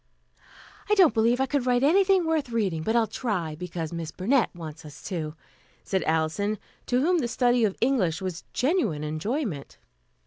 [0.89, 4.49] "I don't believe I could write anything worth reading, but I'll try, because Miss Burnett
[4.55, 5.35] wants us to,"
[5.83, 9.77] said Alison, to whom the study of English was genuine enjoyment.